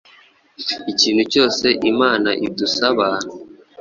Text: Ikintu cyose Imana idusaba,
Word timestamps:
Ikintu 0.91 1.21
cyose 1.31 1.67
Imana 1.91 2.29
idusaba, 2.47 3.07